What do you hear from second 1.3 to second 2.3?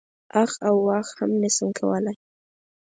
نه شم کولای.